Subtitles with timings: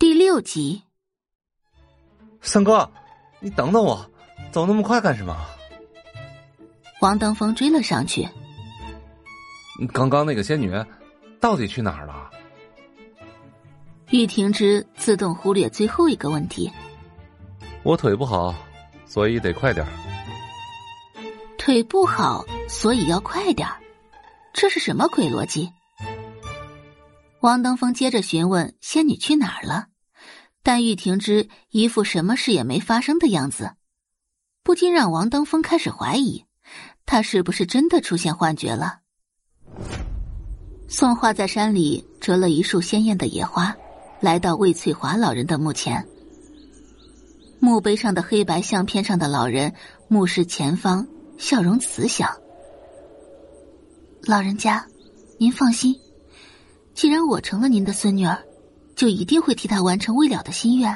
[0.00, 0.82] 第六集，
[2.40, 2.90] 三哥，
[3.38, 4.10] 你等等我，
[4.50, 5.36] 走那么快干什么？
[7.02, 8.26] 王登峰追了上去。
[9.92, 10.72] 刚刚那个仙女
[11.38, 12.30] 到底去哪儿了？
[14.08, 16.72] 玉婷之自动忽略最后一个问题。
[17.82, 18.54] 我腿不好，
[19.04, 19.86] 所以得快点
[21.58, 23.68] 腿不好，所以要快点
[24.54, 25.70] 这是什么鬼逻辑？
[27.40, 29.86] 王登峰接着询问仙女去哪儿了。
[30.62, 33.72] 但玉婷之一副什么事也没发生的样子，
[34.62, 36.44] 不禁让王登峰开始怀疑，
[37.06, 38.98] 他是不是真的出现幻觉了。
[40.86, 43.74] 宋画在山里折了一束鲜艳的野花，
[44.20, 46.06] 来到魏翠华老人的墓前。
[47.58, 49.72] 墓碑上的黑白相片上的老人
[50.08, 51.06] 目视前方，
[51.38, 52.30] 笑容慈祥。
[54.24, 54.86] 老人家，
[55.38, 55.98] 您放心，
[56.94, 58.38] 既然我成了您的孙女儿。
[58.96, 60.94] 就一定会替他完成未了的心愿。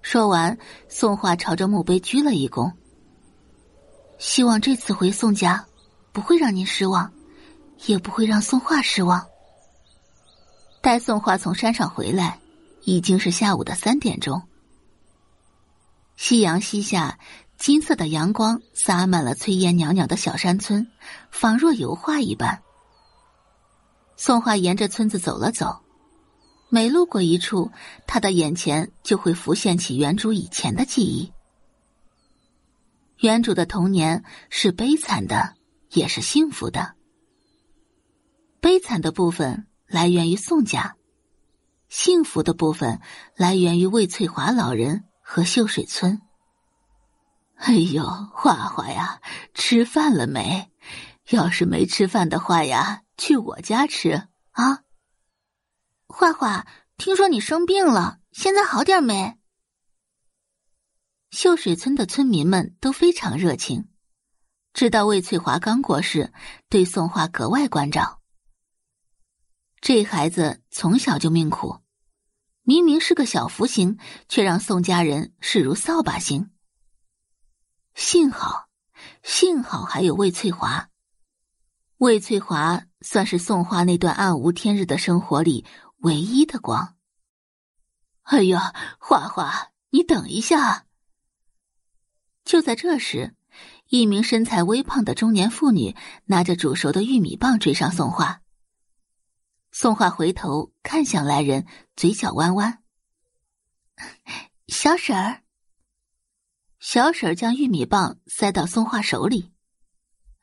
[0.00, 0.56] 说完，
[0.88, 2.72] 宋画朝着墓碑鞠了一躬。
[4.16, 5.62] 希望这次回宋家，
[6.10, 7.12] 不会让您失望，
[7.84, 9.22] 也不会让宋画失望。
[10.80, 12.38] 待宋画从山上回来，
[12.84, 14.40] 已经是下午的三点钟。
[16.16, 17.18] 夕阳西下，
[17.58, 20.90] 金色的阳光洒满了炊烟袅袅的小山村，
[21.30, 22.62] 仿若油画一般。
[24.24, 25.80] 宋画沿着村子走了走。
[26.68, 27.72] 每路过一处，
[28.06, 31.32] 他的眼前就会浮现起原主以前的记忆。
[33.18, 35.54] 原主的童年是悲惨的，
[35.90, 36.94] 也是幸福的。
[38.60, 40.94] 悲惨的部分来源于宋家，
[41.88, 43.00] 幸福的部分
[43.34, 46.22] 来源于魏翠华老人和秀水村。
[47.56, 49.20] 哎呦，画画呀，
[49.52, 50.70] 吃饭了没？
[51.30, 54.84] 要是没吃饭的话呀，去我家吃啊。
[56.06, 59.38] 画画，听说你生病了，现在好点没？
[61.30, 63.88] 秀水村的村民们都非常热情，
[64.74, 66.32] 知道魏翠华刚过世，
[66.68, 68.20] 对宋画格外关照。
[69.80, 71.80] 这孩子从小就命苦，
[72.62, 73.98] 明明是个小福星，
[74.28, 76.50] 却让宋家人视如扫把星。
[77.94, 78.68] 幸好，
[79.22, 80.90] 幸好还有魏翠华。
[82.02, 85.64] 魏翠华算是宋画那段暗无天日的生活里。
[85.98, 86.96] 唯一的光。
[88.22, 90.86] 哎呀，花花，你等一下！
[92.44, 93.36] 就在这时，
[93.86, 98.42] 一名身材微胖的中年妇女拿着煮熟的玉米棒追上宋画。
[99.70, 101.64] 宋画回头看向来人，
[101.94, 102.82] 嘴角弯弯。
[104.66, 105.42] 小婶儿，
[106.80, 109.52] 小婶儿将玉米棒塞到宋画手里。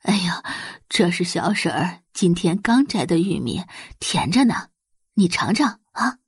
[0.02, 0.42] 哎呀，
[0.88, 3.62] 这是小婶儿今天刚摘的玉米，
[3.98, 4.68] 甜着呢。
[5.14, 6.18] 你尝尝啊！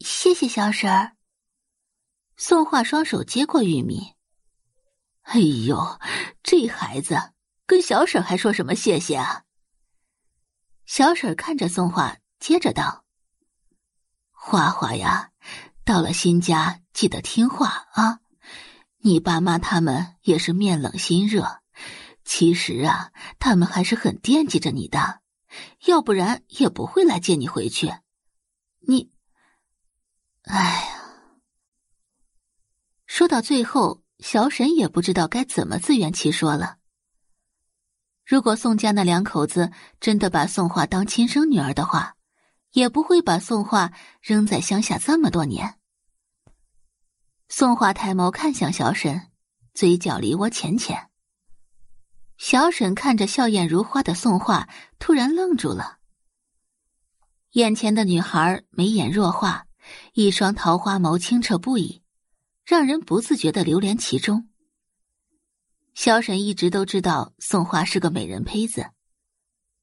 [0.00, 1.16] 谢谢小婶儿。
[2.36, 4.14] 宋画双手接过玉米。
[5.22, 5.98] 哎呦，
[6.42, 7.32] 这孩子
[7.66, 9.44] 跟小婶还说什么谢谢啊？
[10.86, 13.04] 小婶儿看着宋画，接着道
[14.32, 15.32] ：“花花呀，
[15.84, 18.20] 到了新家记得听话啊！
[19.08, 21.60] 你爸妈他们也是面冷心热，
[22.26, 25.20] 其实啊，他们还是很惦记着你的。”
[25.86, 27.90] 要不然也不会来接你回去。
[28.80, 29.10] 你，
[30.42, 30.88] 哎呀，
[33.06, 36.76] 说到最后，小沈也不知道该怎么自圆其说了。
[38.26, 42.14] 如果宋家那两口子真的把宋画当亲生女儿的话，
[42.72, 45.77] 也不会把宋画扔在乡下这么多年。
[47.48, 49.30] 宋画抬眸看向小沈，
[49.72, 51.08] 嘴角梨涡浅浅。
[52.36, 55.98] 小沈看着笑靥如花的宋画，突然愣住了。
[57.52, 59.66] 眼前的女孩眉眼若画，
[60.12, 62.02] 一双桃花眸清澈不已，
[62.64, 64.48] 让人不自觉的流连其中。
[65.94, 68.90] 小沈一直都知道宋画是个美人胚子，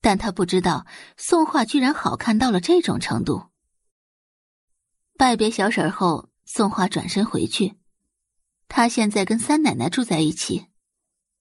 [0.01, 0.85] 但他不知道
[1.17, 3.47] 宋画居然好看到了这种程度。
[5.17, 7.75] 拜别小婶后，宋画转身回去，
[8.67, 10.67] 他现在跟三奶奶住在一起。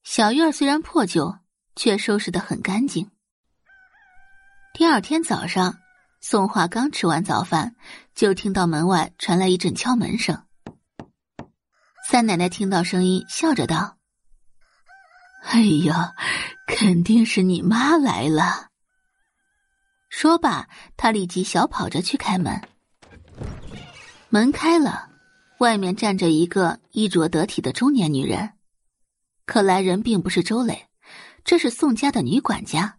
[0.02, 1.38] 小院虽然破旧，
[1.76, 3.10] 却收拾的很干净。
[4.72, 5.78] 第二天早上，
[6.20, 7.76] 宋画刚吃完早饭，
[8.14, 10.44] 就听到门外传来一阵敲门声。
[12.08, 13.98] 三奶奶听到声音，笑着道
[15.44, 16.14] ：“哎呀，
[16.66, 18.70] 肯定是你妈来了。”
[20.10, 22.60] 说罢，她立即小跑着去开门。
[24.34, 25.10] 门开了，
[25.60, 28.54] 外面站着一个衣着得体的中年女人。
[29.46, 30.88] 可来人并不是周磊，
[31.44, 32.98] 这是宋家的女管家。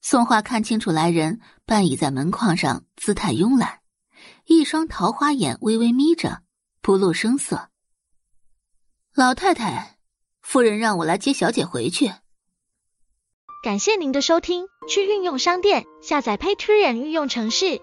[0.00, 3.80] 宋画看清楚来人，半倚在门框上，姿态慵懒，
[4.46, 6.40] 一双桃花眼微微眯着，
[6.80, 7.68] 不露声色。
[9.14, 9.98] 老太太，
[10.40, 12.10] 夫人让我来接小姐回去。
[13.62, 17.82] 感谢您的收听，去运用商店下载 Patreon 运用城市，